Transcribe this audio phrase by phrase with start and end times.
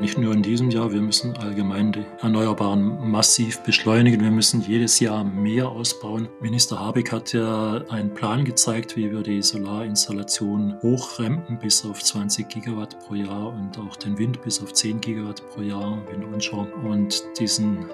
[0.00, 4.22] Nicht nur in diesem Jahr, wir müssen allgemein die Erneuerbaren massiv beschleunigen.
[4.22, 6.26] Wir müssen jedes Jahr mehr ausbauen.
[6.40, 12.48] Minister Habeck hat ja einen Plan gezeigt, wie wir die Solarinstallation hochrempen bis auf 20
[12.48, 16.66] Gigawatt pro Jahr und auch den Wind bis auf 10 Gigawatt pro Jahr, Wind onshore.
[16.82, 17.84] Und diesen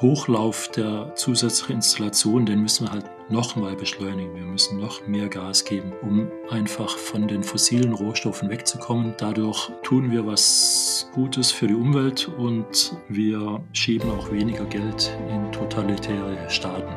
[0.00, 4.34] Hochlauf der zusätzlichen Installation, den müssen wir halt nochmal beschleunigen.
[4.34, 9.14] Wir müssen noch mehr Gas geben, um einfach von den fossilen Rohstoffen wegzukommen.
[9.18, 10.79] Dadurch tun wir was
[11.12, 16.92] Gutes für die Umwelt und wir schieben auch weniger Geld in totalitäre Staaten.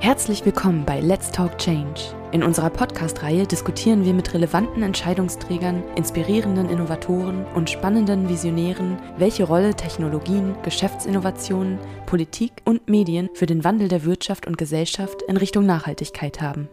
[0.00, 2.00] Herzlich willkommen bei Let's Talk Change.
[2.32, 9.74] In unserer Podcast-Reihe diskutieren wir mit relevanten Entscheidungsträgern, inspirierenden Innovatoren und spannenden Visionären, welche Rolle
[9.74, 16.42] Technologien, Geschäftsinnovationen, Politik und Medien für den Wandel der Wirtschaft und Gesellschaft in Richtung Nachhaltigkeit
[16.42, 16.68] haben.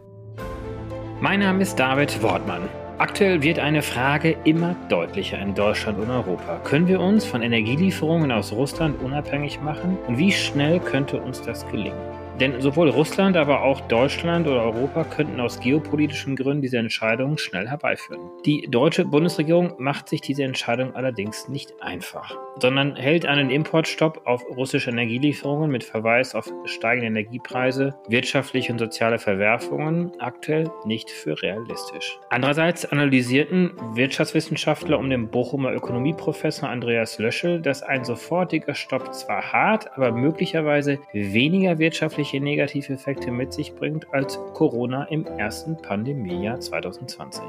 [1.22, 2.68] Mein Name ist David Wortmann.
[3.02, 6.60] Aktuell wird eine Frage immer deutlicher in Deutschland und Europa.
[6.64, 9.98] Können wir uns von Energielieferungen aus Russland unabhängig machen?
[10.06, 11.98] Und wie schnell könnte uns das gelingen?
[12.42, 17.68] Denn sowohl Russland, aber auch Deutschland oder Europa könnten aus geopolitischen Gründen diese Entscheidung schnell
[17.68, 18.32] herbeiführen.
[18.48, 24.44] Die deutsche Bundesregierung macht sich diese Entscheidung allerdings nicht einfach, sondern hält einen Importstopp auf
[24.58, 32.18] russische Energielieferungen mit Verweis auf steigende Energiepreise, wirtschaftliche und soziale Verwerfungen aktuell nicht für realistisch.
[32.32, 39.96] Andererseits analysierten Wirtschaftswissenschaftler um den Bochumer Ökonomieprofessor Andreas Löschel, dass ein sofortiger Stopp zwar hart,
[39.96, 47.44] aber möglicherweise weniger wirtschaftlich ähnliche Negativeffekte mit sich bringt als Corona im ersten Pandemiejahr 2020.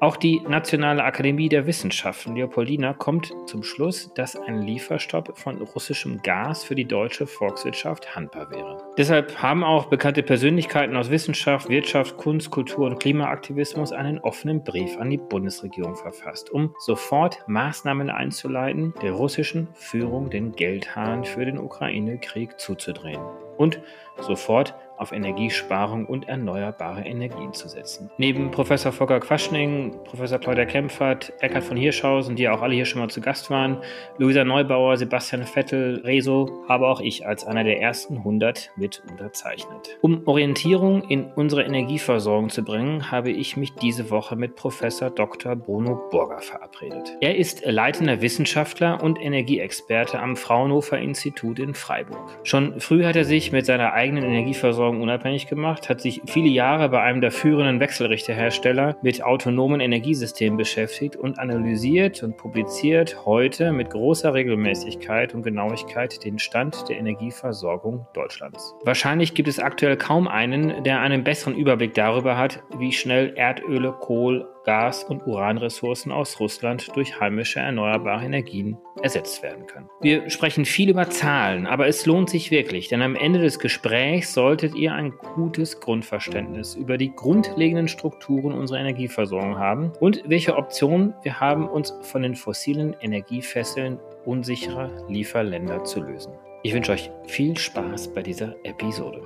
[0.00, 6.22] Auch die Nationale Akademie der Wissenschaften Leopoldina kommt zum Schluss, dass ein Lieferstopp von russischem
[6.22, 8.80] Gas für die deutsche Volkswirtschaft handbar wäre.
[8.96, 14.96] Deshalb haben auch bekannte Persönlichkeiten aus Wissenschaft, Wirtschaft, Kunst, Kultur und Klimaaktivismus einen offenen Brief
[14.98, 21.58] an die Bundesregierung verfasst, um sofort Maßnahmen einzuleiten, der russischen Führung den Geldhahn für den
[21.58, 23.20] Ukraine-Krieg zuzudrehen
[23.56, 23.80] und
[24.20, 28.10] sofort auf Energiesparung und erneuerbare Energien zu setzen.
[28.18, 32.84] Neben Professor Volker Quaschning, Professor Claudia Kempfert, Eckhard von Hirschhausen, die ja auch alle hier
[32.84, 33.78] schon mal zu Gast waren,
[34.18, 39.98] Luisa Neubauer, Sebastian Vettel, Rezo, habe auch ich als einer der ersten 100 mit unterzeichnet.
[40.00, 45.54] Um Orientierung in unsere Energieversorgung zu bringen, habe ich mich diese Woche mit Professor Dr.
[45.56, 47.16] Bruno Burger verabredet.
[47.20, 52.38] Er ist leitender Wissenschaftler und Energieexperte am Fraunhofer Institut in Freiburg.
[52.42, 56.48] Schon früh hat er sich mit seiner eigenen Energieversorgung Versorgung unabhängig gemacht, hat sich viele
[56.48, 63.72] Jahre bei einem der führenden Wechselrichterhersteller mit autonomen Energiesystemen beschäftigt und analysiert und publiziert heute
[63.72, 68.74] mit großer Regelmäßigkeit und Genauigkeit den Stand der Energieversorgung Deutschlands.
[68.84, 73.92] Wahrscheinlich gibt es aktuell kaum einen, der einen besseren Überblick darüber hat, wie schnell Erdöle,
[73.92, 79.88] Kohl, Gas- und Uranressourcen aus Russland durch heimische erneuerbare Energien ersetzt werden können.
[80.02, 84.34] Wir sprechen viel über Zahlen, aber es lohnt sich wirklich, denn am Ende des Gesprächs
[84.34, 91.14] solltet ihr ein gutes Grundverständnis über die grundlegenden Strukturen unserer Energieversorgung haben und welche Optionen
[91.22, 96.34] wir haben, uns von den fossilen Energiefesseln unsicherer Lieferländer zu lösen.
[96.62, 99.22] Ich wünsche euch viel Spaß bei dieser Episode.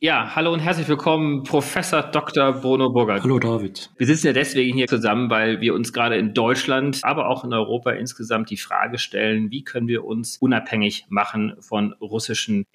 [0.00, 2.52] Ja, hallo und herzlich willkommen, Professor Dr.
[2.52, 3.22] Bruno Burger.
[3.22, 3.90] Hallo David.
[3.96, 7.52] Wir sitzen ja deswegen hier zusammen, weil wir uns gerade in Deutschland, aber auch in
[7.52, 12.66] Europa insgesamt die Frage stellen, wie können wir uns unabhängig machen von russischen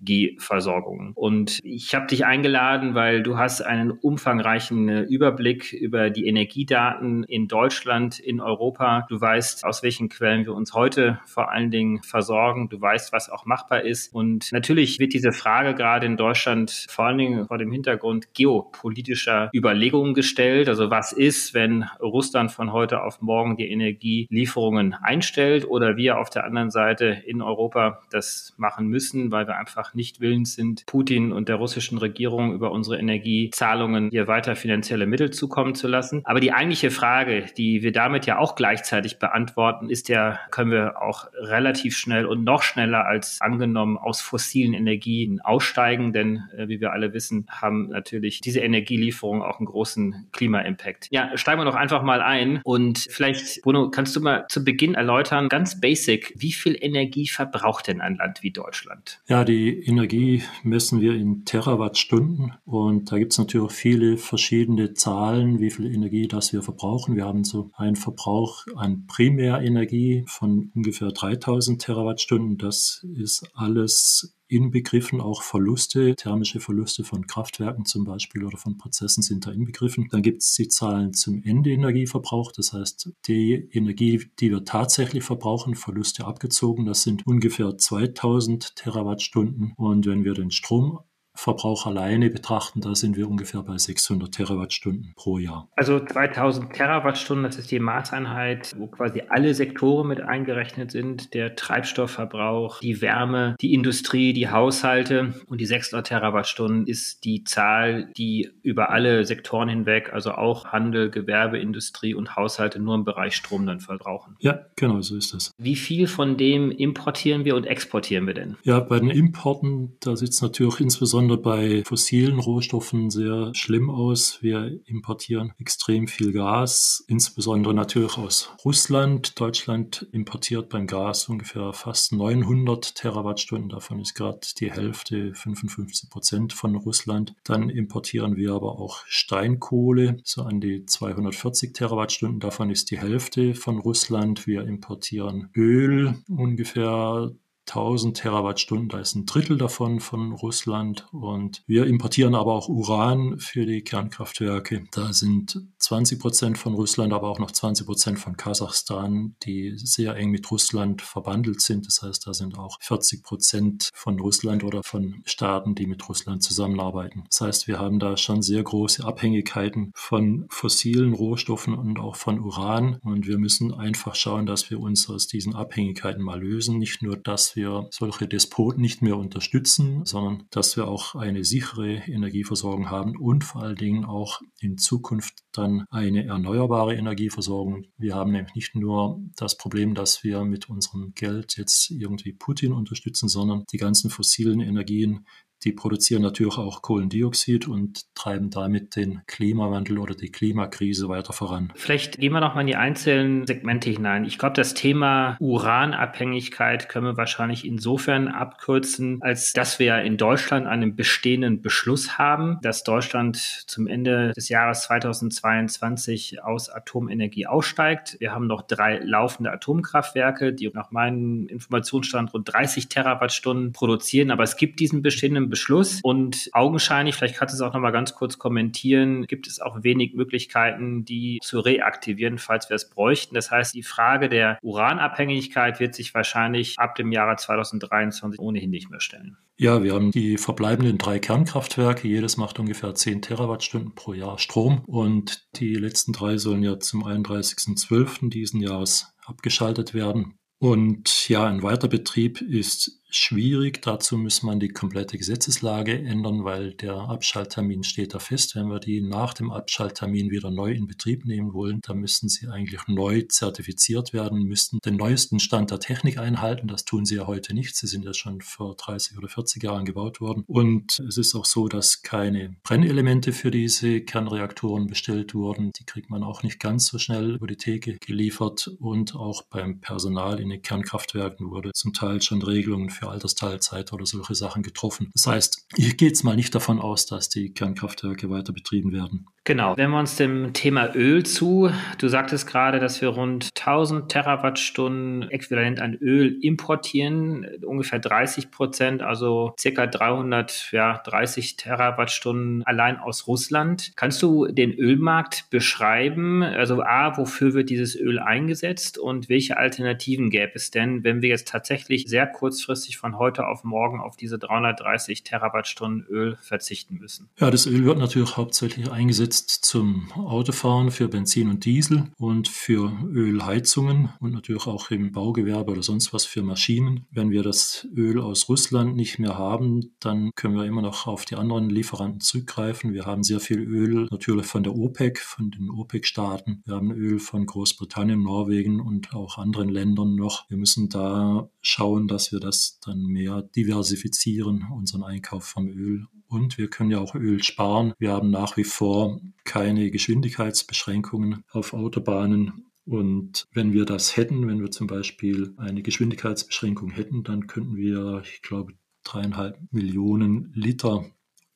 [0.00, 1.12] Energieversorgungen.
[1.14, 7.48] Und ich habe dich eingeladen, weil du hast einen umfangreichen Überblick über die Energiedaten in
[7.48, 9.06] Deutschland, in Europa.
[9.08, 12.68] Du weißt, aus welchen Quellen wir uns heute vor allen Dingen versorgen.
[12.68, 14.14] Du weißt, was auch machbar ist.
[14.14, 19.50] Und natürlich wird diese Frage gerade in Deutschland vor allen Dingen vor dem Hintergrund geopolitischer
[19.54, 20.68] Überlegungen gestellt.
[20.68, 26.30] Also was ist, wenn Russland von heute auf morgen die Energielieferungen einstellt oder wir auf
[26.30, 31.32] der anderen Seite in Europa das machen müssen, weil wir einfach nicht willens sind, Putin
[31.32, 36.22] und der russischen Regierung über unsere Energiezahlungen hier weiter finanzielle Mittel zukommen zu lassen.
[36.24, 41.00] Aber die eigentliche Frage, die wir damit ja auch gleichzeitig beantworten, ist ja, können wir
[41.02, 46.80] auch relativ schnell und noch schneller als angenommen aus fossilen Energien aussteigen, denn äh, wie
[46.80, 51.08] wir alle wissen, haben natürlich diese Energielieferungen auch einen großen Klima-Impact.
[51.10, 54.94] Ja, steigen wir doch einfach mal ein und vielleicht, Bruno, kannst du mal zu Beginn
[54.94, 59.20] erläutern, ganz basic, wie viel Energie verbraucht denn ein Land wie Deutschland?
[59.28, 65.60] Ja, die Energie messen wir in Terawattstunden und da gibt es natürlich viele verschiedene Zahlen,
[65.60, 67.16] wie viel Energie das wir verbrauchen.
[67.16, 72.58] Wir haben so einen Verbrauch an Primärenergie von ungefähr 3000 Terawattstunden.
[72.58, 79.22] Das ist alles inbegriffen, auch Verluste, thermische Verluste von Kraftwerken zum Beispiel oder von Prozessen
[79.22, 80.08] sind da inbegriffen.
[80.10, 85.74] Dann gibt es die Zahlen zum Endeenergieverbrauch, das heißt die Energie, die wir tatsächlich verbrauchen,
[85.74, 89.72] Verluste abgezogen, das sind ungefähr 2000 Terawattstunden.
[89.76, 91.00] Und wenn wir den Strom
[91.38, 95.68] Verbrauch alleine betrachten, da sind wir ungefähr bei 600 Terawattstunden pro Jahr.
[95.76, 101.54] Also 2000 Terawattstunden, das ist die Maßeinheit, wo quasi alle Sektoren mit eingerechnet sind, der
[101.54, 108.50] Treibstoffverbrauch, die Wärme, die Industrie, die Haushalte und die 600 Terawattstunden ist die Zahl, die
[108.64, 113.64] über alle Sektoren hinweg, also auch Handel, Gewerbe, Industrie und Haushalte nur im Bereich Strom
[113.64, 114.34] dann verbrauchen.
[114.40, 115.52] Ja, genau, so ist das.
[115.56, 118.56] Wie viel von dem importieren wir und exportieren wir denn?
[118.64, 124.38] Ja, bei den Importen, da es natürlich insbesondere insbesondere bei fossilen Rohstoffen sehr schlimm aus.
[124.40, 129.38] Wir importieren extrem viel Gas, insbesondere natürlich aus Russland.
[129.38, 133.68] Deutschland importiert beim Gas ungefähr fast 900 Terawattstunden.
[133.68, 137.34] Davon ist gerade die Hälfte, 55 Prozent von Russland.
[137.44, 142.40] Dann importieren wir aber auch Steinkohle, so an die 240 Terawattstunden.
[142.40, 144.46] Davon ist die Hälfte von Russland.
[144.46, 147.32] Wir importieren Öl, ungefähr
[147.68, 151.06] 1000 Terawattstunden, da ist ein Drittel davon von Russland.
[151.12, 154.84] Und wir importieren aber auch Uran für die Kernkraftwerke.
[154.90, 160.16] Da sind 20 Prozent von Russland, aber auch noch 20 Prozent von Kasachstan, die sehr
[160.16, 161.86] eng mit Russland verbandelt sind.
[161.86, 166.42] Das heißt, da sind auch 40 Prozent von Russland oder von Staaten, die mit Russland
[166.42, 167.24] zusammenarbeiten.
[167.28, 172.40] Das heißt, wir haben da schon sehr große Abhängigkeiten von fossilen Rohstoffen und auch von
[172.40, 172.98] Uran.
[173.02, 176.78] Und wir müssen einfach schauen, dass wir uns aus diesen Abhängigkeiten mal lösen.
[176.78, 177.57] Nicht nur, dass wir
[177.90, 183.62] solche Despoten nicht mehr unterstützen, sondern dass wir auch eine sichere Energieversorgung haben und vor
[183.62, 187.86] allen Dingen auch in Zukunft dann eine erneuerbare Energieversorgung.
[187.96, 192.72] Wir haben nämlich nicht nur das Problem, dass wir mit unserem Geld jetzt irgendwie Putin
[192.72, 195.26] unterstützen, sondern die ganzen fossilen Energien,
[195.64, 201.72] die produzieren natürlich auch Kohlendioxid und treiben damit den Klimawandel oder die Klimakrise weiter voran.
[201.74, 204.24] Vielleicht gehen wir noch mal in die einzelnen Segmente hinein.
[204.24, 210.66] Ich glaube, das Thema Uranabhängigkeit können wir wahrscheinlich insofern abkürzen, als dass wir in Deutschland
[210.66, 218.16] einen bestehenden Beschluss haben, dass Deutschland zum Ende des Jahres 2022 aus Atomenergie aussteigt.
[218.20, 224.30] Wir haben noch drei laufende Atomkraftwerke, die nach meinem Informationsstand rund 30 Terawattstunden produzieren.
[224.30, 227.90] Aber es gibt diesen bestehenden Beschluss und augenscheinlich, vielleicht kannst du es auch noch mal
[227.90, 233.34] ganz kurz kommentieren, gibt es auch wenig Möglichkeiten, die zu reaktivieren, falls wir es bräuchten.
[233.34, 238.90] Das heißt, die Frage der Uranabhängigkeit wird sich wahrscheinlich ab dem Jahre 2023 ohnehin nicht
[238.90, 239.36] mehr stellen.
[239.60, 242.06] Ja, wir haben die verbleibenden drei Kernkraftwerke.
[242.06, 244.84] Jedes macht ungefähr 10 Terawattstunden pro Jahr Strom.
[244.86, 248.30] Und die letzten drei sollen ja zum 31.12.
[248.30, 250.38] diesen Jahres abgeschaltet werden.
[250.60, 253.82] Und ja, ein Weiterbetrieb ist schwierig.
[253.82, 258.54] Dazu muss man die komplette Gesetzeslage ändern, weil der Abschalttermin steht da fest.
[258.54, 262.48] Wenn wir die nach dem Abschalttermin wieder neu in Betrieb nehmen wollen, dann müssen sie
[262.48, 266.68] eigentlich neu zertifiziert werden, müssten den neuesten Stand der Technik einhalten.
[266.68, 267.76] Das tun sie ja heute nicht.
[267.76, 270.44] Sie sind ja schon vor 30 oder 40 Jahren gebaut worden.
[270.46, 275.72] Und es ist auch so, dass keine Brennelemente für diese Kernreaktoren bestellt wurden.
[275.78, 278.70] Die kriegt man auch nicht ganz so schnell über die Theke geliefert.
[278.78, 284.06] Und auch beim Personal in den Kernkraftwerken wurde zum Teil schon Regelungen für Altersteilzeit oder
[284.06, 285.10] solche Sachen getroffen.
[285.14, 289.26] Das heißt, hier geht es mal nicht davon aus, dass die Kernkraftwerke weiter betrieben werden.
[289.48, 289.78] Genau.
[289.78, 295.30] Wenn wir uns dem Thema Öl zu, du sagtest gerade, dass wir rund 1000 Terawattstunden
[295.30, 303.92] äquivalent an Öl importieren, ungefähr 30 Prozent, also circa 330 Terawattstunden allein aus Russland.
[303.96, 306.42] Kannst du den Ölmarkt beschreiben?
[306.42, 311.30] Also A, wofür wird dieses Öl eingesetzt und welche Alternativen gäbe es denn, wenn wir
[311.30, 317.30] jetzt tatsächlich sehr kurzfristig von heute auf morgen auf diese 330 Terawattstunden Öl verzichten müssen?
[317.38, 322.48] Ja, das Öl wird natürlich hauptsächlich eingesetzt eingesetzt zum Autofahren für Benzin und Diesel und
[322.48, 327.06] für Ölheizungen und natürlich auch im Baugewerbe oder sonst was für Maschinen.
[327.10, 331.24] Wenn wir das Öl aus Russland nicht mehr haben, dann können wir immer noch auf
[331.24, 332.92] die anderen Lieferanten zurückgreifen.
[332.92, 336.62] Wir haben sehr viel Öl natürlich von der OPEC, von den OPEC-Staaten.
[336.64, 340.48] Wir haben Öl von Großbritannien, Norwegen und auch anderen Ländern noch.
[340.50, 346.58] Wir müssen da schauen, dass wir das dann mehr diversifizieren, unseren Einkauf vom Öl und
[346.58, 347.94] wir können ja auch Öl sparen.
[347.98, 352.66] Wir haben nach wie vor keine Geschwindigkeitsbeschränkungen auf Autobahnen.
[352.84, 358.22] Und wenn wir das hätten, wenn wir zum Beispiel eine Geschwindigkeitsbeschränkung hätten, dann könnten wir,
[358.24, 358.72] ich glaube,
[359.04, 361.04] dreieinhalb Millionen Liter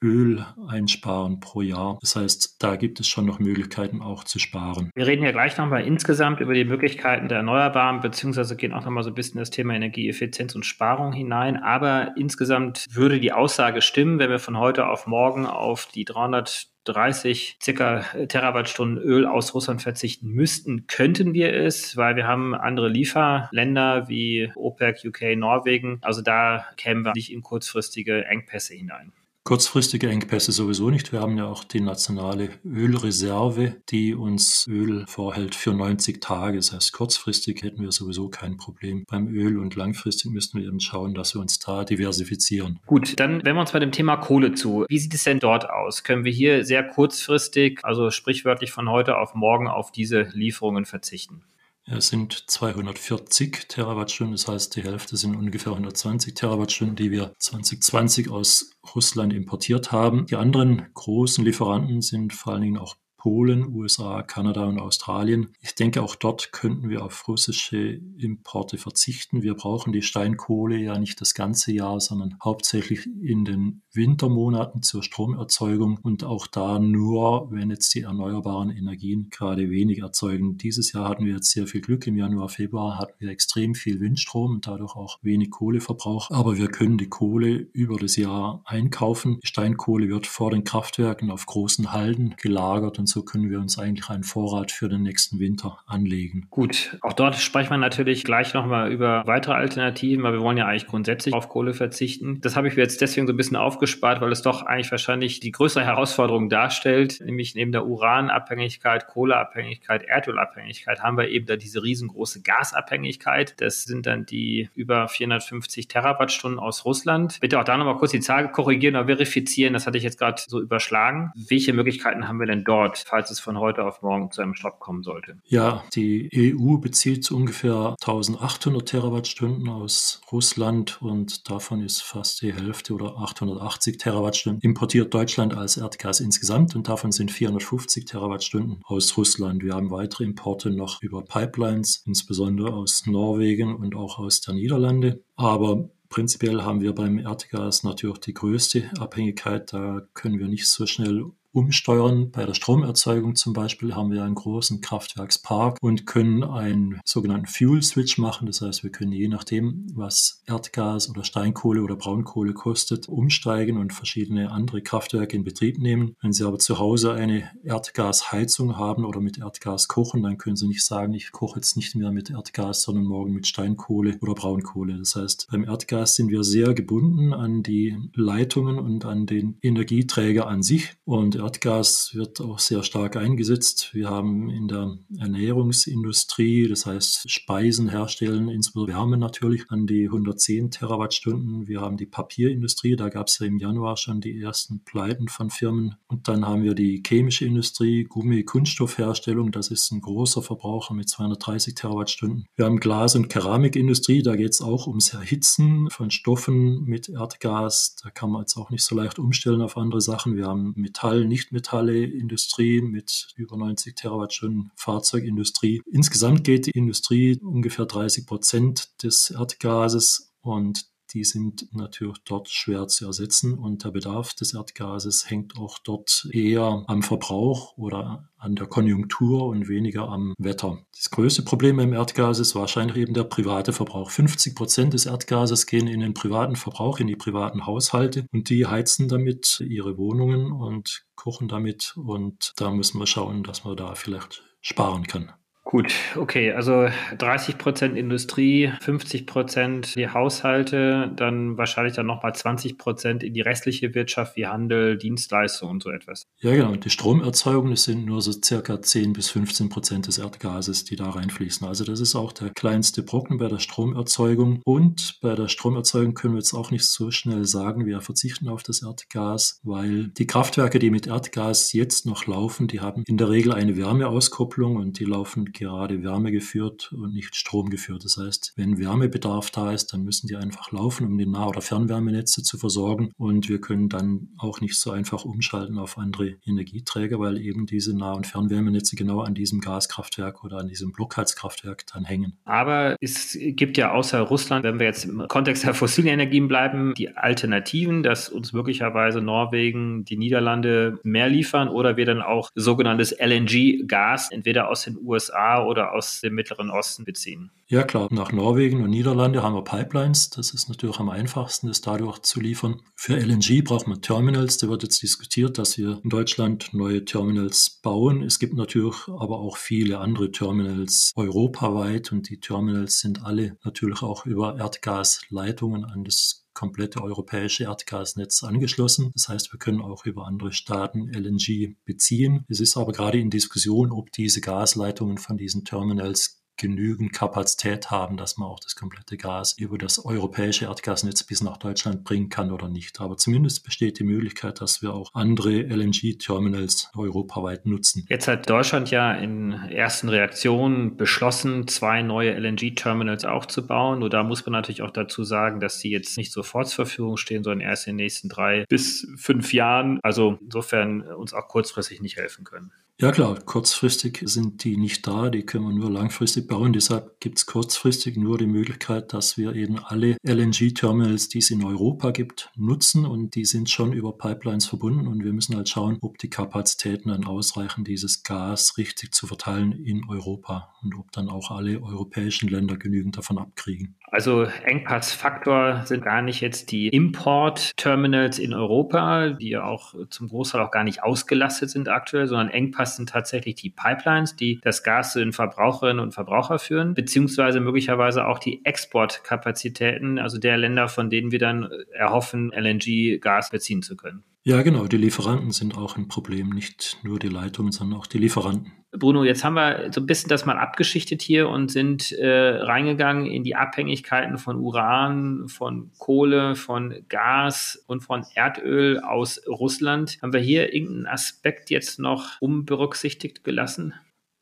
[0.02, 1.98] Öl einsparen pro Jahr.
[2.00, 4.90] Das heißt, da gibt es schon noch Möglichkeiten auch zu sparen.
[4.94, 9.04] Wir reden ja gleich nochmal insgesamt über die Möglichkeiten der Erneuerbaren, beziehungsweise gehen auch nochmal
[9.04, 11.56] so ein bisschen das Thema Energieeffizienz und Sparung hinein.
[11.56, 16.72] Aber insgesamt würde die Aussage stimmen, wenn wir von heute auf morgen auf die 300
[16.84, 22.88] 30 circa Terawattstunden Öl aus Russland verzichten müssten, könnten wir es, weil wir haben andere
[22.88, 25.98] Lieferländer wie OPEC, UK, Norwegen.
[26.02, 29.12] Also da kämen wir nicht in kurzfristige Engpässe hinein.
[29.44, 31.10] Kurzfristige Engpässe sowieso nicht.
[31.10, 36.58] Wir haben ja auch die nationale Ölreserve, die uns Öl vorhält für 90 Tage.
[36.58, 40.78] Das heißt, kurzfristig hätten wir sowieso kein Problem beim Öl und langfristig müssten wir eben
[40.78, 42.78] schauen, dass wir uns da diversifizieren.
[42.86, 44.86] Gut, dann wenden wir uns bei dem Thema Kohle zu.
[44.88, 46.04] Wie sieht es denn dort aus?
[46.04, 51.42] Können wir hier sehr kurzfristig, also sprichwörtlich von heute auf morgen, auf diese Lieferungen verzichten?
[51.84, 58.30] Es sind 240 Terawattstunden, das heißt, die Hälfte sind ungefähr 120 Terawattstunden, die wir 2020
[58.30, 60.26] aus Russland importiert haben.
[60.26, 65.54] Die anderen großen Lieferanten sind vor allen Dingen auch Polen, USA, Kanada und Australien.
[65.60, 69.42] Ich denke, auch dort könnten wir auf russische Importe verzichten.
[69.42, 75.02] Wir brauchen die Steinkohle ja nicht das ganze Jahr, sondern hauptsächlich in den Wintermonaten zur
[75.02, 80.56] Stromerzeugung und auch da nur, wenn jetzt die erneuerbaren Energien gerade wenig erzeugen.
[80.56, 82.06] Dieses Jahr hatten wir jetzt sehr viel Glück.
[82.06, 86.30] Im Januar, Februar hatten wir extrem viel Windstrom und dadurch auch wenig Kohleverbrauch.
[86.30, 89.38] Aber wir können die Kohle über das Jahr einkaufen.
[89.42, 94.08] Steinkohle wird vor den Kraftwerken auf großen Halden gelagert und so können wir uns eigentlich
[94.08, 96.46] einen Vorrat für den nächsten Winter anlegen.
[96.50, 100.66] Gut, auch dort sprechen wir natürlich gleich nochmal über weitere Alternativen, weil wir wollen ja
[100.66, 102.40] eigentlich grundsätzlich auf Kohle verzichten.
[102.40, 105.40] Das habe ich mir jetzt deswegen so ein bisschen aufgespart, weil es doch eigentlich wahrscheinlich
[105.40, 111.82] die größere Herausforderung darstellt, nämlich neben der Uranabhängigkeit, Kohleabhängigkeit, Erdölabhängigkeit haben wir eben da diese
[111.82, 113.60] riesengroße Gasabhängigkeit.
[113.60, 117.38] Das sind dann die über 450 Terawattstunden aus Russland.
[117.40, 119.72] Bitte auch da nochmal kurz die Zahl korrigieren oder verifizieren.
[119.72, 121.32] Das hatte ich jetzt gerade so überschlagen.
[121.34, 123.04] Welche Möglichkeiten haben wir denn dort?
[123.06, 125.36] falls es von heute auf morgen zu einem Stopp kommen sollte?
[125.44, 132.94] Ja, die EU bezieht ungefähr 1800 Terawattstunden aus Russland und davon ist fast die Hälfte
[132.94, 139.62] oder 880 Terawattstunden importiert Deutschland als Erdgas insgesamt und davon sind 450 Terawattstunden aus Russland.
[139.62, 145.22] Wir haben weitere Importe noch über Pipelines, insbesondere aus Norwegen und auch aus der Niederlande.
[145.36, 149.72] Aber Prinzipiell haben wir beim Erdgas natürlich die größte Abhängigkeit.
[149.72, 152.30] Da können wir nicht so schnell umsteuern.
[152.30, 157.82] Bei der Stromerzeugung zum Beispiel haben wir einen großen Kraftwerkspark und können einen sogenannten Fuel
[157.82, 158.46] Switch machen.
[158.46, 163.92] Das heißt, wir können je nachdem, was Erdgas oder Steinkohle oder Braunkohle kostet, umsteigen und
[163.92, 166.16] verschiedene andere Kraftwerke in Betrieb nehmen.
[166.22, 170.66] Wenn Sie aber zu Hause eine Erdgasheizung haben oder mit Erdgas kochen, dann können Sie
[170.66, 174.98] nicht sagen, ich koche jetzt nicht mehr mit Erdgas, sondern morgen mit Steinkohle oder Braunkohle.
[174.98, 180.46] Das heißt, beim Erdgas sind wir sehr gebunden an die Leitungen und an den Energieträger
[180.46, 183.90] an sich und Erdgas wird auch sehr stark eingesetzt.
[183.92, 190.70] Wir haben in der Ernährungsindustrie, das heißt Speisen herstellen, insbesondere Wärme natürlich, an die 110
[190.70, 191.66] Terawattstunden.
[191.66, 195.50] Wir haben die Papierindustrie, da gab es ja im Januar schon die ersten Pleiten von
[195.50, 195.96] Firmen.
[196.06, 201.74] Und dann haben wir die chemische Industrie, Gummi-Kunststoffherstellung, das ist ein großer Verbraucher mit 230
[201.74, 202.46] Terawattstunden.
[202.54, 207.96] Wir haben Glas- und Keramikindustrie, da geht es auch ums Erhitzen von Stoffen mit Erdgas.
[208.02, 210.36] Da kann man jetzt auch nicht so leicht umstellen auf andere Sachen.
[210.36, 215.80] Wir haben Metall, Nichtmetalle, Industrie mit über 90 Terawattstunden, Fahrzeugindustrie.
[215.90, 222.88] Insgesamt geht die Industrie ungefähr 30 Prozent des Erdgases und die sind natürlich dort schwer
[222.88, 228.56] zu ersetzen und der Bedarf des Erdgases hängt auch dort eher am Verbrauch oder an
[228.56, 230.84] der Konjunktur und weniger am Wetter.
[230.96, 234.10] Das größte Problem beim Erdgas ist wahrscheinlich eben der private Verbrauch.
[234.10, 238.66] 50 Prozent des Erdgases gehen in den privaten Verbrauch, in die privaten Haushalte und die
[238.66, 243.94] heizen damit ihre Wohnungen und kochen damit und da müssen wir schauen, dass man da
[243.94, 245.32] vielleicht sparen kann.
[245.72, 252.76] Gut, okay, also 30 Prozent Industrie, 50 Prozent die Haushalte, dann wahrscheinlich dann nochmal 20
[252.76, 256.26] Prozent in die restliche Wirtschaft wie Handel, Dienstleistung und so etwas.
[256.42, 256.76] Ja, genau.
[256.76, 261.08] Die Stromerzeugung, das sind nur so circa 10 bis 15 Prozent des Erdgases, die da
[261.08, 261.66] reinfließen.
[261.66, 264.60] Also das ist auch der kleinste Brocken bei der Stromerzeugung.
[264.66, 268.62] Und bei der Stromerzeugung können wir jetzt auch nicht so schnell sagen, wir verzichten auf
[268.62, 273.30] das Erdgas, weil die Kraftwerke, die mit Erdgas jetzt noch laufen, die haben in der
[273.30, 278.04] Regel eine Wärmeauskopplung und die laufen gerade Wärme geführt und nicht Strom geführt.
[278.04, 281.60] Das heißt, wenn Wärmebedarf da ist, dann müssen die einfach laufen, um die Nah- oder
[281.60, 283.12] Fernwärmenetze zu versorgen.
[283.16, 287.96] Und wir können dann auch nicht so einfach umschalten auf andere Energieträger, weil eben diese
[287.96, 292.32] Nah- und Fernwärmenetze genau an diesem Gaskraftwerk oder an diesem Blockheizkraftwerk dann hängen.
[292.44, 296.94] Aber es gibt ja außer Russland, wenn wir jetzt im Kontext der fossilen Energien bleiben,
[296.96, 303.12] die Alternativen, dass uns möglicherweise Norwegen, die Niederlande mehr liefern oder wir dann auch sogenanntes
[303.12, 307.50] LNG-Gas entweder aus den USA oder aus dem Mittleren Osten beziehen.
[307.66, 310.30] Ja klar, nach Norwegen und Niederlande haben wir Pipelines.
[310.30, 312.82] Das ist natürlich am einfachsten, das dadurch zu liefern.
[312.94, 314.58] Für LNG braucht man Terminals.
[314.58, 318.22] Da wird jetzt diskutiert, dass wir in Deutschland neue Terminals bauen.
[318.22, 324.02] Es gibt natürlich aber auch viele andere Terminals europaweit und die Terminals sind alle natürlich
[324.02, 329.10] auch über Erdgasleitungen an das komplette europäische Erdgasnetz angeschlossen.
[329.14, 332.44] Das heißt, wir können auch über andere Staaten LNG beziehen.
[332.48, 338.16] Es ist aber gerade in Diskussion, ob diese Gasleitungen von diesen Terminals genügend Kapazität haben,
[338.16, 342.50] dass man auch das komplette Gas über das europäische Erdgasnetz bis nach Deutschland bringen kann
[342.52, 343.00] oder nicht.
[343.00, 348.06] Aber zumindest besteht die Möglichkeit, dass wir auch andere LNG-Terminals europaweit nutzen.
[348.08, 353.98] Jetzt hat Deutschland ja in ersten Reaktionen beschlossen, zwei neue LNG-Terminals aufzubauen.
[354.00, 357.16] Nur da muss man natürlich auch dazu sagen, dass sie jetzt nicht sofort zur Verfügung
[357.16, 359.98] stehen, sondern erst in den nächsten drei bis fünf Jahren.
[360.02, 362.72] Also insofern uns auch kurzfristig nicht helfen können.
[363.00, 366.72] Ja klar, kurzfristig sind die nicht da, die können wir nur langfristig bauen.
[366.72, 371.64] Deshalb gibt es kurzfristig nur die Möglichkeit, dass wir eben alle LNG-Terminals, die es in
[371.64, 375.98] Europa gibt, nutzen und die sind schon über Pipelines verbunden und wir müssen halt schauen,
[376.00, 381.28] ob die Kapazitäten dann ausreichen, dieses Gas richtig zu verteilen in Europa und ob dann
[381.28, 383.96] auch alle europäischen Länder genügend davon abkriegen.
[384.12, 390.60] Also Engpassfaktor sind gar nicht jetzt die Import-Terminals in Europa, die ja auch zum Großteil
[390.60, 395.14] auch gar nicht ausgelastet sind aktuell, sondern Engpass sind tatsächlich die Pipelines, die das Gas
[395.14, 401.08] zu den Verbraucherinnen und Verbrauchern führen, beziehungsweise möglicherweise auch die Exportkapazitäten, also der Länder, von
[401.08, 404.24] denen wir dann erhoffen, LNG-Gas beziehen zu können.
[404.44, 404.86] Ja, genau.
[404.88, 406.50] Die Lieferanten sind auch ein Problem.
[406.50, 408.72] Nicht nur die Leitungen, sondern auch die Lieferanten.
[408.90, 413.26] Bruno, jetzt haben wir so ein bisschen das mal abgeschichtet hier und sind äh, reingegangen
[413.26, 420.18] in die Abhängigkeiten von Uran, von Kohle, von Gas und von Erdöl aus Russland.
[420.20, 423.94] Haben wir hier irgendeinen Aspekt jetzt noch unberücksichtigt gelassen?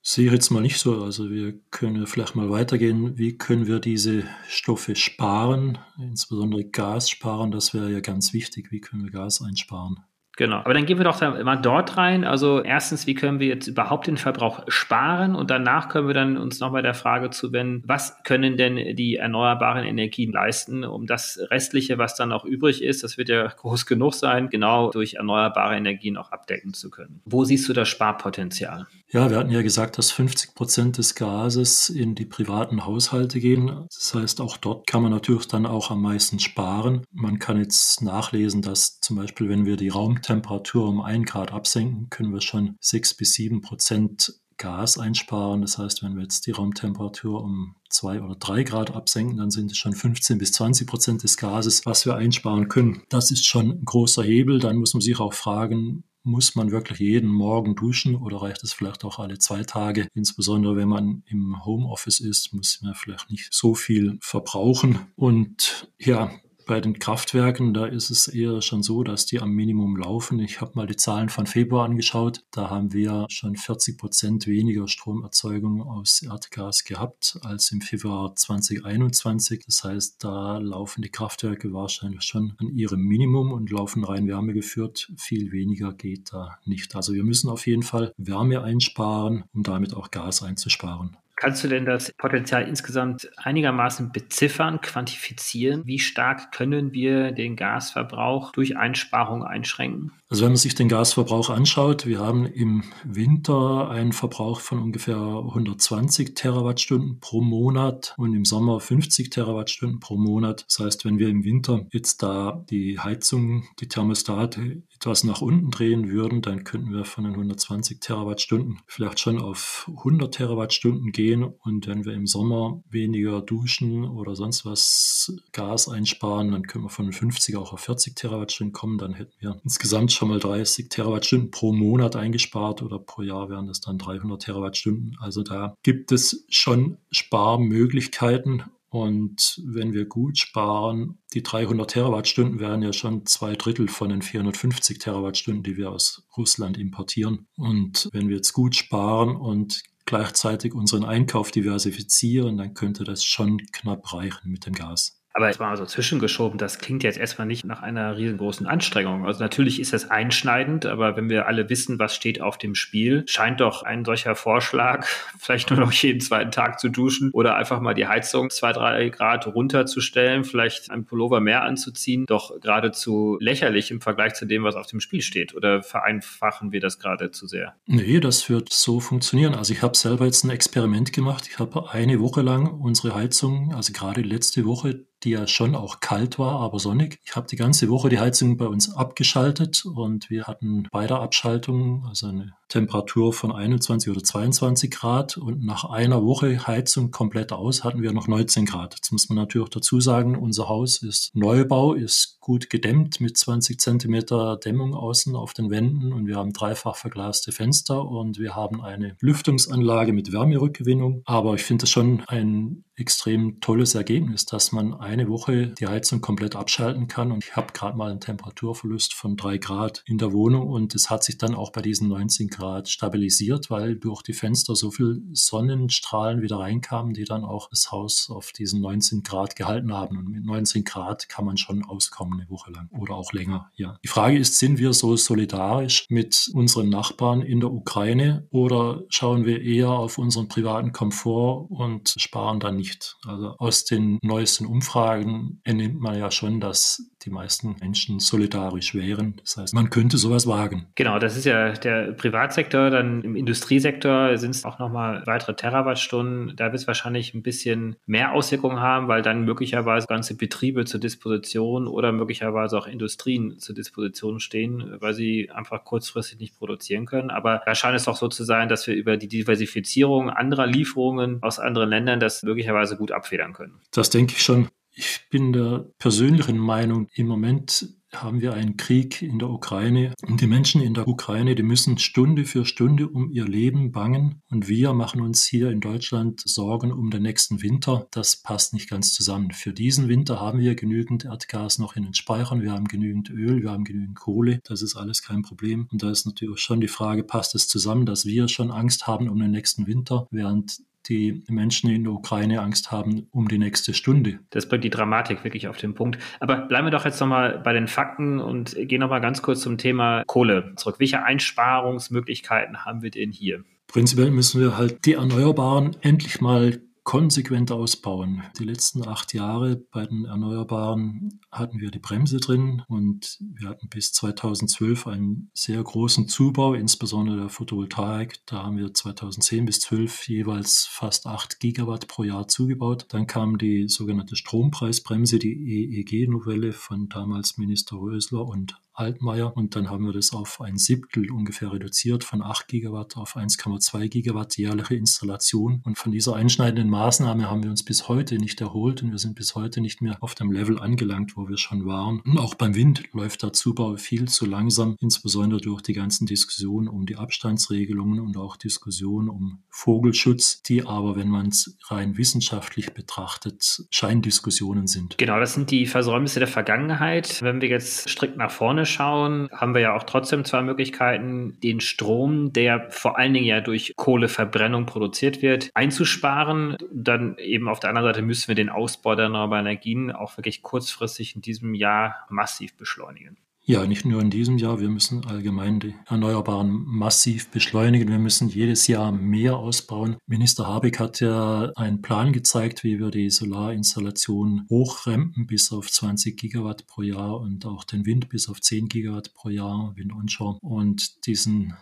[0.02, 1.04] Sehe ich jetzt mal nicht so.
[1.04, 3.18] Also wir können vielleicht mal weitergehen.
[3.18, 7.50] Wie können wir diese Stoffe sparen, insbesondere Gas sparen?
[7.50, 8.70] Das wäre ja ganz wichtig.
[8.72, 10.00] Wie können wir Gas einsparen?
[10.36, 12.24] Genau, aber dann gehen wir doch mal dort rein.
[12.24, 15.34] Also erstens, wie können wir jetzt überhaupt den Verbrauch sparen?
[15.34, 19.84] Und danach können wir dann uns nochmal der Frage zuwenden, was können denn die erneuerbaren
[19.84, 24.14] Energien leisten, um das Restliche, was dann noch übrig ist, das wird ja groß genug
[24.14, 27.20] sein, genau durch erneuerbare Energien auch abdecken zu können.
[27.24, 28.86] Wo siehst du das Sparpotenzial?
[29.12, 33.86] Ja, wir hatten ja gesagt, dass 50 Prozent des Gases in die privaten Haushalte gehen.
[33.92, 37.02] Das heißt, auch dort kann man natürlich dann auch am meisten sparen.
[37.12, 39.88] Man kann jetzt nachlesen, dass zum Beispiel, wenn wir die
[40.20, 45.62] Raumtemperatur um ein Grad absenken, können wir schon sechs bis sieben Prozent Gas einsparen.
[45.62, 49.70] Das heißt, wenn wir jetzt die Raumtemperatur um zwei oder drei Grad absenken, dann sind
[49.72, 53.02] es schon 15 bis 20 Prozent des Gases, was wir einsparen können.
[53.08, 54.58] Das ist schon ein großer Hebel.
[54.58, 58.74] Dann muss man sich auch fragen, muss man wirklich jeden Morgen duschen oder reicht es
[58.74, 60.08] vielleicht auch alle zwei Tage?
[60.12, 64.98] Insbesondere wenn man im Homeoffice ist, muss man vielleicht nicht so viel verbrauchen.
[65.16, 66.30] Und ja,
[66.70, 70.38] bei den Kraftwerken, da ist es eher schon so, dass die am Minimum laufen.
[70.38, 72.44] Ich habe mal die Zahlen von Februar angeschaut.
[72.52, 79.64] Da haben wir schon 40 Prozent weniger Stromerzeugung aus Erdgas gehabt als im Februar 2021.
[79.66, 85.10] Das heißt, da laufen die Kraftwerke wahrscheinlich schon an ihrem Minimum und laufen rein wärmegeführt.
[85.16, 86.94] Viel weniger geht da nicht.
[86.94, 91.16] Also wir müssen auf jeden Fall Wärme einsparen, um damit auch Gas einzusparen.
[91.40, 95.86] Kannst du denn das Potenzial insgesamt einigermaßen beziffern, quantifizieren?
[95.86, 100.12] Wie stark können wir den Gasverbrauch durch Einsparung einschränken?
[100.28, 105.16] Also wenn man sich den Gasverbrauch anschaut, wir haben im Winter einen Verbrauch von ungefähr
[105.16, 110.66] 120 Terawattstunden pro Monat und im Sommer 50 Terawattstunden pro Monat.
[110.68, 115.70] Das heißt, wenn wir im Winter jetzt da die Heizung, die Thermostate etwas nach unten
[115.70, 121.42] drehen würden, dann könnten wir von den 120 Terawattstunden vielleicht schon auf 100 Terawattstunden gehen.
[121.42, 126.90] Und wenn wir im Sommer weniger duschen oder sonst was Gas einsparen, dann können wir
[126.90, 128.98] von den 50 auch auf 40 Terawattstunden kommen.
[128.98, 133.68] Dann hätten wir insgesamt schon mal 30 Terawattstunden pro Monat eingespart oder pro Jahr wären
[133.68, 135.16] das dann 300 Terawattstunden.
[135.18, 142.82] Also da gibt es schon Sparmöglichkeiten und wenn wir gut sparen, die 300 Terawattstunden wären
[142.82, 147.46] ja schon zwei Drittel von den 450 Terawattstunden, die wir aus Russland importieren.
[147.56, 153.58] Und wenn wir jetzt gut sparen und gleichzeitig unseren Einkauf diversifizieren, dann könnte das schon
[153.70, 155.19] knapp reichen mit dem Gas.
[155.32, 159.26] Aber jetzt mal so zwischengeschoben, das klingt jetzt erstmal nicht nach einer riesengroßen Anstrengung.
[159.26, 163.22] Also natürlich ist das einschneidend, aber wenn wir alle wissen, was steht auf dem Spiel,
[163.26, 165.06] scheint doch ein solcher Vorschlag,
[165.38, 169.08] vielleicht nur noch jeden zweiten Tag zu duschen oder einfach mal die Heizung zwei, drei
[169.08, 174.74] Grad runterzustellen, vielleicht ein Pullover mehr anzuziehen, doch geradezu lächerlich im Vergleich zu dem, was
[174.74, 175.54] auf dem Spiel steht.
[175.54, 177.76] Oder vereinfachen wir das gerade zu sehr?
[177.86, 179.54] Nee, das wird so funktionieren.
[179.54, 181.46] Also ich habe selber jetzt ein Experiment gemacht.
[181.48, 186.00] Ich habe eine Woche lang unsere Heizung, also gerade letzte Woche, die ja schon auch
[186.00, 187.20] kalt war, aber sonnig.
[187.24, 191.20] Ich habe die ganze Woche die Heizung bei uns abgeschaltet und wir hatten bei der
[191.20, 197.52] Abschaltung, also eine Temperatur von 21 oder 22 Grad und nach einer Woche Heizung komplett
[197.52, 198.94] aus hatten wir noch 19 Grad.
[198.94, 203.80] Jetzt muss man natürlich dazu sagen, unser Haus ist Neubau, ist gut gedämmt mit 20
[203.80, 208.82] Zentimeter Dämmung außen auf den Wänden und wir haben dreifach verglaste Fenster und wir haben
[208.82, 211.22] eine Lüftungsanlage mit Wärmerückgewinnung.
[211.26, 216.20] Aber ich finde es schon ein extrem tolles Ergebnis, dass man eine Woche die Heizung
[216.20, 220.32] komplett abschalten kann und ich habe gerade mal einen Temperaturverlust von drei Grad in der
[220.32, 224.22] Wohnung und es hat sich dann auch bei diesen 19 Grad Grad stabilisiert, weil durch
[224.22, 229.22] die Fenster so viel Sonnenstrahlen wieder reinkamen, die dann auch das Haus auf diesen 19
[229.22, 230.18] Grad gehalten haben.
[230.18, 233.70] Und mit 19 Grad kann man schon auskommen eine Woche lang oder auch länger.
[233.76, 233.98] Ja.
[234.04, 239.44] Die Frage ist, sind wir so solidarisch mit unseren Nachbarn in der Ukraine oder schauen
[239.46, 243.16] wir eher auf unseren privaten Komfort und sparen dann nicht?
[243.26, 249.36] Also aus den neuesten Umfragen entnimmt man ja schon, dass die meisten Menschen solidarisch wären.
[249.42, 250.86] Das heißt, man könnte sowas wagen.
[250.94, 252.90] Genau, das ist ja der Privatsektor.
[252.90, 256.56] Dann im Industriesektor sind es auch nochmal weitere Terawattstunden.
[256.56, 261.00] Da wird es wahrscheinlich ein bisschen mehr Auswirkungen haben, weil dann möglicherweise ganze Betriebe zur
[261.00, 267.30] Disposition oder möglicherweise auch Industrien zur Disposition stehen, weil sie einfach kurzfristig nicht produzieren können.
[267.30, 271.42] Aber da scheint es doch so zu sein, dass wir über die Diversifizierung anderer Lieferungen
[271.42, 273.80] aus anderen Ländern das möglicherweise gut abfedern können.
[273.92, 274.68] Das denke ich schon.
[275.02, 280.42] Ich bin der persönlichen Meinung, im Moment haben wir einen Krieg in der Ukraine und
[280.42, 284.68] die Menschen in der Ukraine, die müssen Stunde für Stunde um ihr Leben bangen und
[284.68, 288.08] wir machen uns hier in Deutschland Sorgen um den nächsten Winter.
[288.10, 289.52] Das passt nicht ganz zusammen.
[289.52, 293.62] Für diesen Winter haben wir genügend Erdgas noch in den Speichern, wir haben genügend Öl,
[293.62, 295.88] wir haben genügend Kohle, das ist alles kein Problem.
[295.90, 299.30] Und da ist natürlich schon die Frage, passt es zusammen, dass wir schon Angst haben
[299.30, 303.94] um den nächsten Winter, während die Menschen in der Ukraine Angst haben um die nächste
[303.94, 304.40] Stunde.
[304.50, 306.18] Das bringt die Dramatik wirklich auf den Punkt.
[306.40, 309.78] Aber bleiben wir doch jetzt nochmal bei den Fakten und gehen nochmal ganz kurz zum
[309.78, 310.96] Thema Kohle zurück.
[310.98, 313.64] Welche Einsparungsmöglichkeiten haben wir denn hier?
[313.86, 316.80] Prinzipiell müssen wir halt die Erneuerbaren endlich mal
[317.10, 318.44] konsequent ausbauen.
[318.56, 323.88] Die letzten acht Jahre bei den Erneuerbaren hatten wir die Bremse drin und wir hatten
[323.88, 328.38] bis 2012 einen sehr großen Zubau, insbesondere der Photovoltaik.
[328.46, 333.06] Da haben wir 2010 bis 12 jeweils fast acht Gigawatt pro Jahr zugebaut.
[333.08, 339.56] Dann kam die sogenannte Strompreisbremse, die EEG-Novelle von damals Minister Rösler und Altmaier.
[339.56, 344.08] Und dann haben wir das auf ein Siebtel ungefähr reduziert, von 8 Gigawatt auf 1,2
[344.08, 345.80] Gigawatt jährliche Installation.
[345.84, 349.34] Und von dieser einschneidenden Maßnahme haben wir uns bis heute nicht erholt und wir sind
[349.34, 352.20] bis heute nicht mehr auf dem Level angelangt, wo wir schon waren.
[352.20, 356.88] Und auch beim Wind läuft der Zubau viel zu langsam, insbesondere durch die ganzen Diskussionen
[356.88, 362.92] um die Abstandsregelungen und auch Diskussionen um Vogelschutz, die aber, wenn man es rein wissenschaftlich
[362.92, 365.16] betrachtet, Scheindiskussionen sind.
[365.18, 367.40] Genau, das sind die Versäumnisse der Vergangenheit.
[367.42, 371.80] Wenn wir jetzt strikt nach vorne schauen, haben wir ja auch trotzdem zwei Möglichkeiten, den
[371.80, 376.76] Strom, der vor allen Dingen ja durch Kohleverbrennung produziert wird, einzusparen.
[376.92, 380.62] Dann eben auf der anderen Seite müssen wir den Ausbau der erneuerbaren Energien auch wirklich
[380.62, 383.36] kurzfristig in diesem Jahr massiv beschleunigen.
[383.70, 388.08] Ja, nicht nur in diesem Jahr, wir müssen allgemein die Erneuerbaren massiv beschleunigen.
[388.08, 390.16] Wir müssen jedes Jahr mehr ausbauen.
[390.26, 396.36] Minister Habeck hat ja einen Plan gezeigt, wie wir die Solarinstallation hochrempen bis auf 20
[396.36, 400.58] Gigawatt pro Jahr und auch den Wind bis auf 10 Gigawatt pro Jahr, Wind onshore.
[400.62, 401.74] Und diesen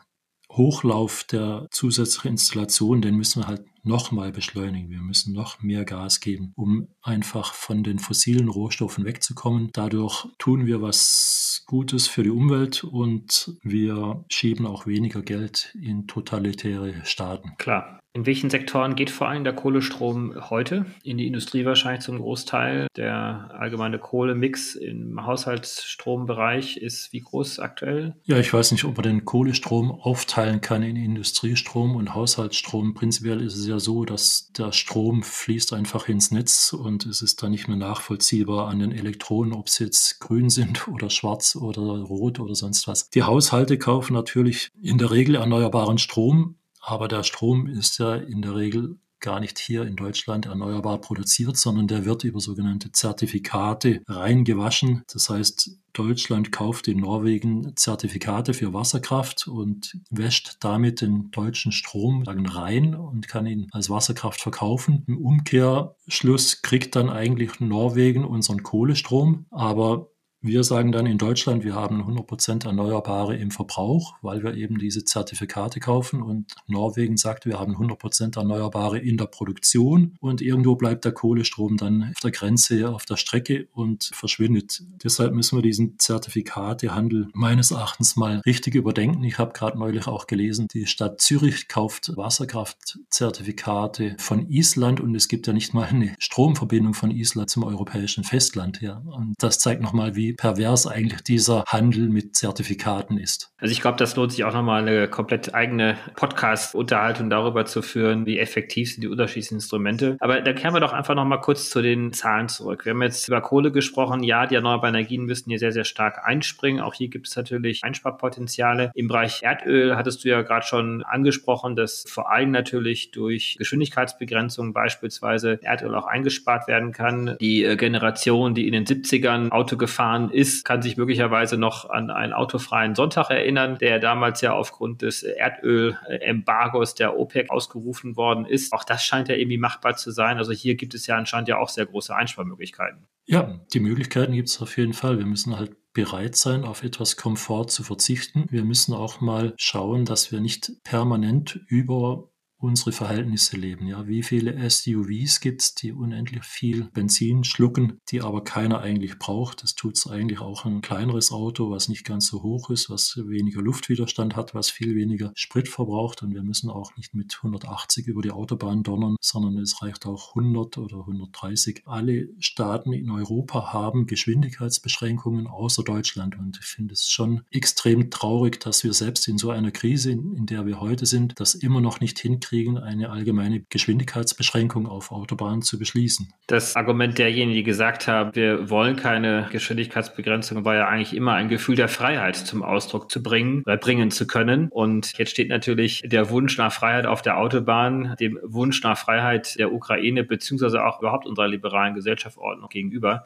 [0.52, 4.90] Hochlauf der zusätzlichen Installation, den müssen wir halt nochmal beschleunigen.
[4.90, 9.70] Wir müssen noch mehr Gas geben, um einfach von den fossilen Rohstoffen wegzukommen.
[9.72, 11.37] Dadurch tun wir was
[11.68, 17.56] Gutes für die Umwelt und wir schieben auch weniger Geld in totalitäre Staaten.
[17.58, 18.00] Klar.
[18.14, 20.86] In welchen Sektoren geht vor allem der Kohlestrom heute?
[21.02, 22.88] In die Industrie wahrscheinlich zum Großteil.
[22.96, 28.16] Der allgemeine Kohlemix im Haushaltsstrombereich ist wie groß aktuell?
[28.24, 32.94] Ja, ich weiß nicht, ob man den Kohlestrom aufteilen kann in Industriestrom und Haushaltsstrom.
[32.94, 37.42] Prinzipiell ist es ja so, dass der Strom fließt einfach ins Netz und es ist
[37.42, 41.82] dann nicht mehr nachvollziehbar an den Elektronen, ob sie jetzt grün sind oder schwarz oder
[41.82, 43.10] rot oder sonst was.
[43.10, 48.42] Die Haushalte kaufen natürlich in der Regel erneuerbaren Strom Aber der Strom ist ja in
[48.42, 54.00] der Regel gar nicht hier in Deutschland erneuerbar produziert, sondern der wird über sogenannte Zertifikate
[54.06, 55.02] reingewaschen.
[55.12, 62.22] Das heißt, Deutschland kauft in Norwegen Zertifikate für Wasserkraft und wäscht damit den deutschen Strom
[62.22, 65.04] rein und kann ihn als Wasserkraft verkaufen.
[65.08, 71.74] Im Umkehrschluss kriegt dann eigentlich Norwegen unseren Kohlestrom, aber wir sagen dann in Deutschland, wir
[71.74, 76.22] haben 100% Erneuerbare im Verbrauch, weil wir eben diese Zertifikate kaufen.
[76.22, 80.16] Und Norwegen sagt, wir haben 100% Erneuerbare in der Produktion.
[80.20, 84.82] Und irgendwo bleibt der Kohlestrom dann auf der Grenze, auf der Strecke und verschwindet.
[85.02, 89.24] Deshalb müssen wir diesen Zertifikatehandel meines Erachtens mal richtig überdenken.
[89.24, 95.26] Ich habe gerade neulich auch gelesen, die Stadt Zürich kauft Wasserkraftzertifikate von Island und es
[95.26, 98.80] gibt ja nicht mal eine Stromverbindung von Island zum europäischen Festland.
[98.80, 98.98] Ja.
[98.98, 103.52] Und das zeigt nochmal, wie pervers eigentlich dieser Handel mit Zertifikaten ist.
[103.58, 108.26] Also ich glaube, das lohnt sich auch nochmal eine komplett eigene Podcast-Unterhaltung darüber zu führen,
[108.26, 110.16] wie effektiv sind die unterschiedlichen Instrumente.
[110.20, 112.84] Aber dann kehren wir doch einfach nochmal kurz zu den Zahlen zurück.
[112.84, 114.22] Wir haben jetzt über Kohle gesprochen.
[114.22, 116.80] Ja, die erneuerbaren Energien müssen hier sehr, sehr stark einspringen.
[116.80, 118.92] Auch hier gibt es natürlich Einsparpotenziale.
[118.94, 124.72] Im Bereich Erdöl hattest du ja gerade schon angesprochen, dass vor allem natürlich durch Geschwindigkeitsbegrenzungen
[124.72, 127.36] beispielsweise Erdöl auch eingespart werden kann.
[127.40, 131.88] Die äh, Generation, die in den 70ern Auto gefahren gefahren ist, kann sich möglicherweise noch
[131.88, 138.44] an einen autofreien Sonntag erinnern, der damals ja aufgrund des Erdölembargos der OPEC ausgerufen worden
[138.44, 138.72] ist.
[138.72, 140.38] Auch das scheint ja irgendwie machbar zu sein.
[140.38, 143.06] Also hier gibt es ja anscheinend ja auch sehr große Einsparmöglichkeiten.
[143.26, 145.18] Ja, die Möglichkeiten gibt es auf jeden Fall.
[145.18, 148.46] Wir müssen halt bereit sein, auf etwas Komfort zu verzichten.
[148.50, 153.86] Wir müssen auch mal schauen, dass wir nicht permanent über unsere Verhältnisse leben.
[153.86, 159.18] Ja, wie viele SUVs gibt es, die unendlich viel Benzin schlucken, die aber keiner eigentlich
[159.18, 159.62] braucht.
[159.62, 163.16] Das tut es eigentlich auch ein kleineres Auto, was nicht ganz so hoch ist, was
[163.16, 166.22] weniger Luftwiderstand hat, was viel weniger Sprit verbraucht.
[166.22, 170.34] Und wir müssen auch nicht mit 180 über die Autobahn donnern, sondern es reicht auch
[170.34, 171.82] 100 oder 130.
[171.86, 176.36] Alle Staaten in Europa haben Geschwindigkeitsbeschränkungen außer Deutschland.
[176.36, 180.46] Und ich finde es schon extrem traurig, dass wir selbst in so einer Krise, in
[180.46, 185.62] der wir heute sind, das immer noch nicht hinkriegen kriegen, eine allgemeine Geschwindigkeitsbeschränkung auf Autobahnen
[185.62, 186.32] zu beschließen.
[186.46, 191.48] Das Argument derjenigen, die gesagt haben, wir wollen keine Geschwindigkeitsbegrenzung, war ja eigentlich immer ein
[191.48, 194.68] Gefühl der Freiheit zum Ausdruck zu bringen, oder bringen zu können.
[194.68, 199.58] Und jetzt steht natürlich der Wunsch nach Freiheit auf der Autobahn, dem Wunsch nach Freiheit
[199.58, 203.24] der Ukraine, beziehungsweise auch überhaupt unserer liberalen Gesellschaftsordnung gegenüber.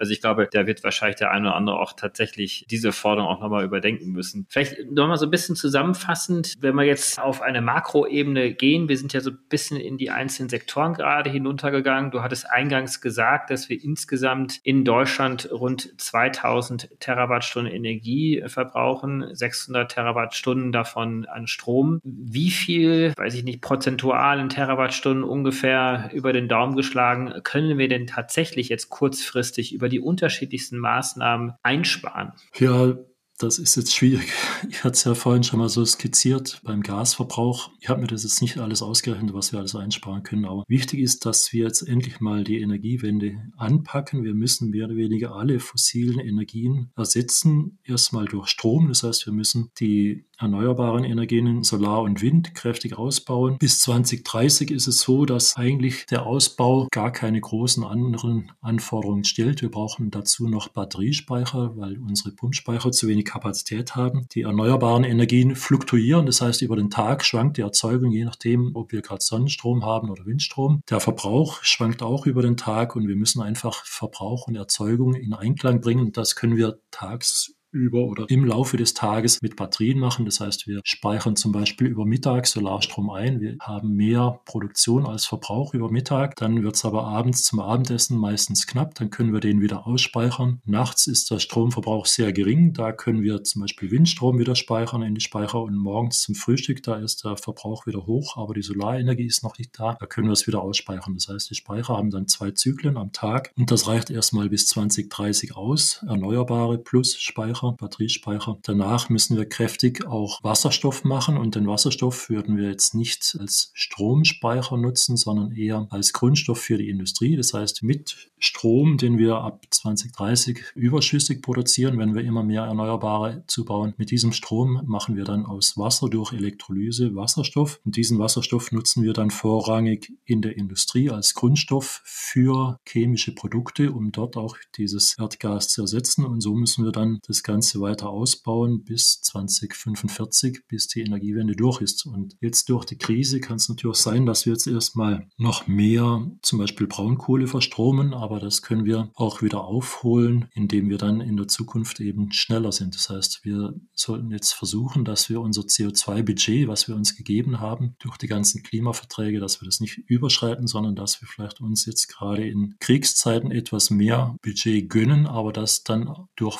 [0.00, 3.40] Also ich glaube, da wird wahrscheinlich der eine oder andere auch tatsächlich diese Forderung auch
[3.40, 4.46] nochmal überdenken müssen.
[4.48, 9.12] Vielleicht nochmal so ein bisschen zusammenfassend, wenn wir jetzt auf eine Makroebene gehen, wir sind
[9.12, 12.10] ja so ein bisschen in die einzelnen Sektoren gerade hinuntergegangen.
[12.12, 19.92] Du hattest eingangs gesagt, dass wir insgesamt in Deutschland rund 2000 Terawattstunden Energie verbrauchen, 600
[19.92, 22.00] Terawattstunden davon an Strom.
[22.04, 27.88] Wie viel, weiß ich nicht, prozentual in Terawattstunden ungefähr über den Daumen geschlagen, können wir
[27.88, 32.32] denn tatsächlich jetzt kurzfristig über die unterschiedlichsten Maßnahmen einsparen?
[32.58, 32.94] Ja,
[33.40, 34.30] das ist jetzt schwierig.
[34.68, 37.70] Ich hatte es ja vorhin schon mal so skizziert beim Gasverbrauch.
[37.80, 40.44] Ich habe mir das jetzt nicht alles ausgerechnet, was wir alles einsparen können.
[40.44, 44.24] Aber wichtig ist, dass wir jetzt endlich mal die Energiewende anpacken.
[44.24, 47.78] Wir müssen mehr oder weniger alle fossilen Energien ersetzen.
[47.82, 48.88] Erstmal durch Strom.
[48.88, 53.58] Das heißt, wir müssen die erneuerbaren Energien, Solar und Wind, kräftig ausbauen.
[53.58, 59.62] Bis 2030 ist es so, dass eigentlich der Ausbau gar keine großen anderen Anforderungen stellt.
[59.62, 64.26] Wir brauchen dazu noch Batteriespeicher, weil unsere Pumpspeicher zu wenig Kapazität haben.
[64.32, 68.92] Die erneuerbaren Energien fluktuieren, das heißt über den Tag schwankt die Erzeugung, je nachdem, ob
[68.92, 70.82] wir gerade Sonnenstrom haben oder Windstrom.
[70.88, 75.34] Der Verbrauch schwankt auch über den Tag und wir müssen einfach Verbrauch und Erzeugung in
[75.34, 76.12] Einklang bringen.
[76.12, 80.24] Das können wir tags über oder im Laufe des Tages mit Batterien machen.
[80.24, 83.40] Das heißt, wir speichern zum Beispiel über Mittag Solarstrom ein.
[83.40, 86.36] Wir haben mehr Produktion als Verbrauch über Mittag.
[86.36, 88.94] Dann wird es aber abends zum Abendessen meistens knapp.
[88.94, 90.60] Dann können wir den wieder ausspeichern.
[90.64, 92.72] Nachts ist der Stromverbrauch sehr gering.
[92.72, 96.82] Da können wir zum Beispiel Windstrom wieder speichern in die Speicher und morgens zum Frühstück,
[96.82, 99.96] da ist der Verbrauch wieder hoch, aber die Solarenergie ist noch nicht da.
[99.98, 101.14] Da können wir es wieder ausspeichern.
[101.14, 104.66] Das heißt, die Speicher haben dann zwei Zyklen am Tag und das reicht erstmal bis
[104.66, 106.04] 2030 aus.
[106.06, 108.58] Erneuerbare plus Speicher Speicher, Batteriespeicher.
[108.62, 113.70] Danach müssen wir kräftig auch Wasserstoff machen und den Wasserstoff würden wir jetzt nicht als
[113.74, 117.36] Stromspeicher nutzen, sondern eher als Grundstoff für die Industrie.
[117.36, 123.44] Das heißt, mit Strom, den wir ab 2030 überschüssig produzieren, wenn wir immer mehr Erneuerbare
[123.46, 127.80] zubauen, mit diesem Strom machen wir dann aus Wasser durch Elektrolyse Wasserstoff.
[127.84, 133.92] Und diesen Wasserstoff nutzen wir dann vorrangig in der Industrie als Grundstoff für chemische Produkte,
[133.92, 136.24] um dort auch dieses Erdgas zu ersetzen.
[136.24, 137.49] Und so müssen wir dann das Ganze
[137.80, 142.06] weiter ausbauen bis 2045, bis die Energiewende durch ist.
[142.06, 146.30] Und jetzt durch die Krise kann es natürlich sein, dass wir jetzt erstmal noch mehr
[146.42, 151.36] zum Beispiel Braunkohle verstromen, aber das können wir auch wieder aufholen, indem wir dann in
[151.36, 152.94] der Zukunft eben schneller sind.
[152.94, 157.96] Das heißt, wir sollten jetzt versuchen, dass wir unser CO2-Budget, was wir uns gegeben haben,
[157.98, 162.08] durch die ganzen Klimaverträge, dass wir das nicht überschreiten, sondern dass wir vielleicht uns jetzt
[162.08, 166.58] gerade in Kriegszeiten etwas mehr Budget gönnen, aber das dann durch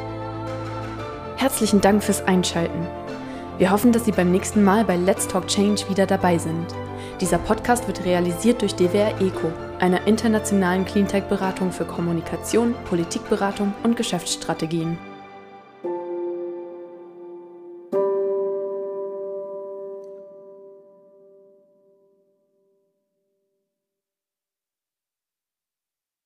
[1.37, 2.87] Herzlichen Dank fürs Einschalten.
[3.59, 6.67] Wir hoffen, dass Sie beim nächsten Mal bei Let's Talk Change wieder dabei sind.
[7.21, 14.97] Dieser Podcast wird realisiert durch DWR ECO, einer internationalen Cleantech-Beratung für Kommunikation, Politikberatung und Geschäftsstrategien.